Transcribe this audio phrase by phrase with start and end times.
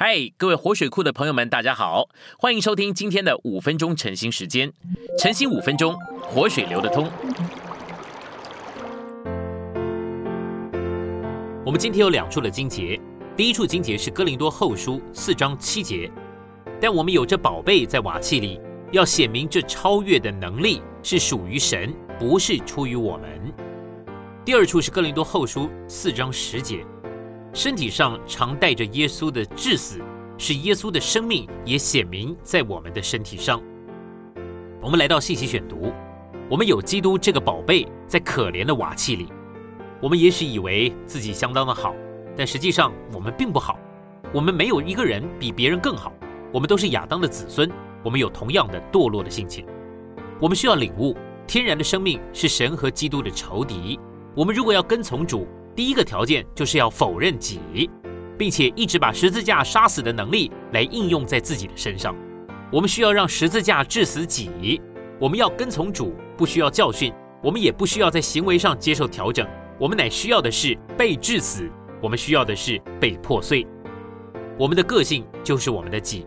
[0.00, 2.08] 嗨，各位活水库的朋友们，大家好，
[2.38, 4.72] 欢迎收听今天的五分钟晨兴时间。
[5.18, 7.10] 晨兴五分钟，活水流得通。
[11.66, 13.00] 我们今天有两处的经节，
[13.36, 16.08] 第一处经节是哥林多后书四章七节，
[16.80, 18.60] 但我们有这宝贝在瓦器里，
[18.92, 23.28] 要显明这超越的能力是属于神，不是出于我们。
[24.44, 26.86] 第二处是哥林多后书四章十节。
[27.54, 30.00] 身体上常带着耶稣的致死，
[30.36, 33.60] 使耶稣的生命也显明在我们的身体上。
[34.80, 35.92] 我们来到信息选读，
[36.48, 39.28] 我们有基督这个宝贝在可怜的瓦器里。
[40.00, 41.94] 我们也许以为自己相当的好，
[42.36, 43.78] 但实际上我们并不好。
[44.32, 46.12] 我们没有一个人比别人更好。
[46.52, 47.68] 我们都是亚当的子孙，
[48.04, 49.66] 我们有同样的堕落的性情。
[50.38, 53.98] 我们需要领悟，天然的生命是神和基督的仇敌。
[54.36, 55.48] 我们如果要跟从主。
[55.78, 57.60] 第一个条件就是要否认己，
[58.36, 62.16] 并且一直把十字架杀死的能力来应用在自己的身上。
[62.72, 64.82] 我们需要让十字架致死己。
[65.20, 69.46] 我们要跟从主，不需要教训，我们也不需要在行为上接受调整。
[69.78, 71.70] 我们乃需要的是被致死，
[72.02, 73.64] 我们需要的是被破碎。
[74.58, 76.26] 我们的个性就是我们的己，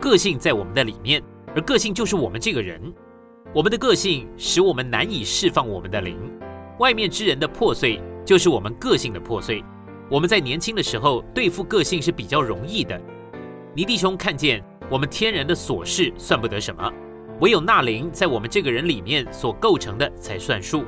[0.00, 1.22] 个性在我们的里面，
[1.54, 2.80] 而个性就是我们这个人。
[3.52, 6.18] 我们的个性使我们难以释放我们的灵，
[6.78, 8.00] 外面之人的破碎。
[8.26, 9.64] 就是我们个性的破碎。
[10.10, 13.00] 我们在年轻的时候对付个性是比较容易的。
[13.72, 16.92] 尼弟兄看见我们天然的琐事算不得什么，
[17.40, 20.84] 唯有那灵在我们这个人里面所构成的才算数。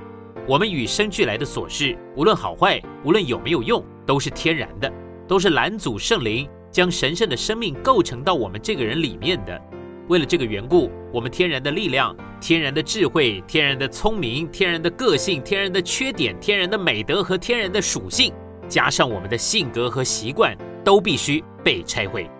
[0.48, 4.92] 我们与生俱来的琐事，无论好坏，无论有没有用，都是天然的，
[5.28, 9.60] 都是拦阻圣灵将神圣的生命构成到我们这个人里面的。
[10.08, 18.32] 为了这个缘故，我们天然的力量、天然的智慧、天然的聪明、天然的个性、天然的缺点、天然的美德和天然的属性，
[18.68, 22.30] 加上我们的性格和习惯，都必须被拆毁，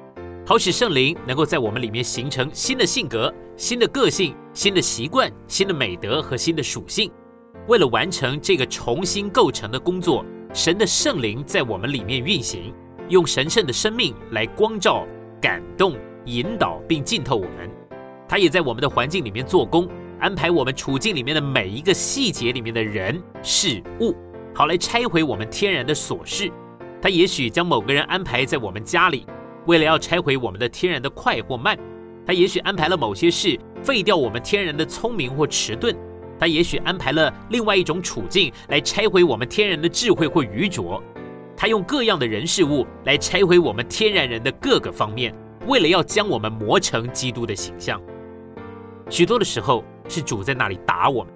[0.47, 7.11] 好使圣灵能够在我们里面形成新的性格、新的个性、新的习惯、新的美德和新的属性。
[7.67, 12.73] 为了完成这个重新构成的工作，神的圣灵在我们里面运行，
[13.09, 15.07] 用神圣的生命来光照、
[15.41, 15.97] 感动。
[16.25, 17.71] 引导并浸透我们，
[18.29, 19.89] 他也在我们的环境里面做工，
[20.21, 24.15] 安排我们处境里面的每一个细节里面的人事物，
[24.55, 26.53] 好来拆毁我们天然的琐事。
[27.01, 29.25] 他也许将某个人安排在我们家里，
[29.67, 31.79] 为了要拆毁我们的天然的快或慢。
[32.27, 35.97] 他也许安排了某些事，废掉我们天然的聪明或迟钝。
[36.39, 41.03] 他也许安排了另外一种处境，来拆毁我们天然的智慧或愚拙。
[41.57, 45.35] 他用各样的人事物来拆毁我们天然人的各个方面。
[45.67, 48.01] 为了要将我们磨成基督的形象，
[49.11, 51.33] 许多的时候是主在那里打我们，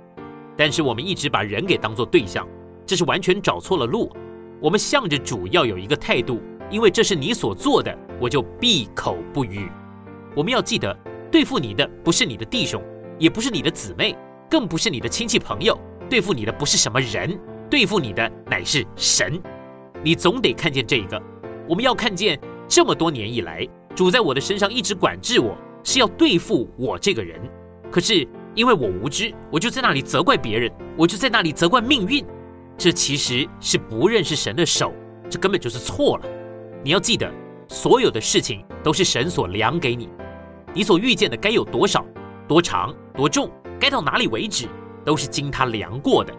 [0.57, 2.47] 但是我们一直把人给当做对象，
[2.85, 4.11] 这是完全找错了路。
[4.61, 6.41] 我们向着主要有一个态度，
[6.71, 9.69] 因为这是你所做的，我就闭口不语。
[10.37, 10.97] 我们要记得，
[11.31, 12.83] 对付你的不是你的弟兄，
[13.19, 14.17] 也不是你的姊妹，
[14.51, 15.79] 更不是你的亲戚朋友，
[16.09, 17.39] 对付你的不是什么人，
[17.71, 19.41] 对付你的乃是神。
[20.05, 21.21] 你总得看见这一个，
[21.69, 23.67] 我们要看见这么多年以来。
[23.95, 27.41] 主在我的身上一直管制我，是要对付我这个人。
[27.93, 32.25] 可是因为我无知，我就在那里责怪别人，我就在那里责怪命运。
[32.79, 34.95] 这其实是不认识神的手，
[35.29, 36.25] 这根本就是错了。
[36.83, 37.31] 你要记得，
[37.69, 40.09] 所有的事情都是神所量给你，
[40.73, 42.05] 你所遇见的该有多少、
[42.49, 44.67] 多长、多重，该到哪里为止，
[45.05, 46.33] 都是经他量过的。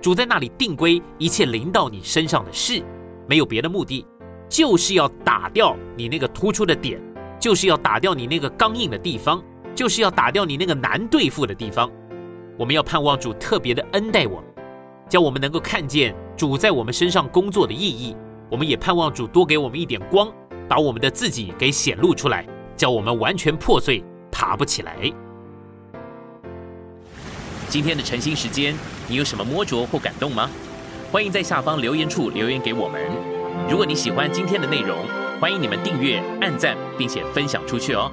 [0.00, 2.82] 主在那里定规一切临到你身上的事，
[3.26, 4.06] 没有别的目的。
[4.48, 7.00] 就是要打掉你那个突出的点，
[7.38, 9.42] 就是要打掉你那个刚硬的地方，
[9.80, 11.90] 就是要打掉你那个难对付的地方。
[12.58, 14.44] 我们要盼望主特别的恩待我们，
[15.08, 18.14] 叫我们能够看见主在我们身上工作的意义。
[18.50, 20.30] 我们也盼望主多给我们一点光，
[20.68, 22.46] 把我们的自己给显露出来，
[22.76, 25.10] 叫我们完全破碎，爬不起来。
[27.70, 28.74] 今天的晨兴时间，
[29.08, 30.50] 你有什么摸着或感动吗？
[31.10, 33.00] 欢迎在下方留言处留言给我们。
[33.66, 34.98] 如果你喜欢今天的内容，
[35.40, 38.12] 欢迎你们订阅、按赞，并且分享出去哦。